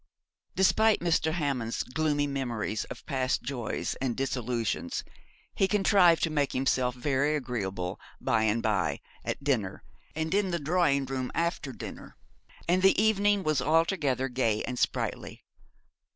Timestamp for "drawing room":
10.57-11.31